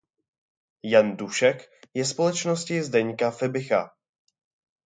Jan 0.83 1.11
Dušek 1.17 1.69
je 1.93 2.05
Společnosti 2.05 2.83
Zdeňka 2.83 3.31
Fibicha. 3.31 3.89